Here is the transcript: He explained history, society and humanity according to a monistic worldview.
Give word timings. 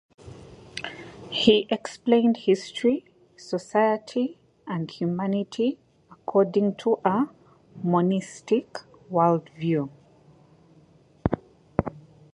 He 1.29 1.67
explained 1.69 2.37
history, 2.37 3.05
society 3.37 4.39
and 4.65 4.89
humanity 4.89 5.77
according 6.09 6.73
to 6.77 6.97
a 7.05 7.27
monistic 7.83 8.79
worldview. 9.11 9.89